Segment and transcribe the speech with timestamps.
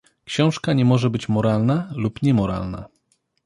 [0.25, 2.85] Książka nie może być moralna lub niemoralna.